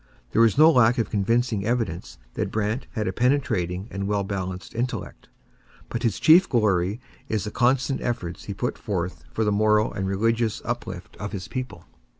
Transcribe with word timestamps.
There 0.31 0.43
is 0.43 0.57
no 0.57 0.71
lack 0.71 0.97
of 0.97 1.11
convincing 1.11 1.63
evidence 1.63 2.17
that 2.33 2.49
Brant 2.51 2.87
had 2.93 3.07
a 3.07 3.13
penetrating 3.13 3.87
and 3.91 4.07
well 4.07 4.23
balanced 4.23 4.73
intellect; 4.73 5.29
but 5.89 6.01
his 6.01 6.19
chief 6.19 6.49
glory 6.49 6.99
is 7.29 7.43
the 7.43 7.51
constant 7.51 8.01
efforts 8.01 8.45
he 8.45 8.53
put 8.55 8.79
forth 8.79 9.25
for 9.31 9.43
the 9.43 9.51
moral 9.51 9.93
and 9.93 10.07
religious 10.07 10.59
uplift 10.65 11.15
of 11.17 11.33
his 11.33 11.47
people. 11.47 11.85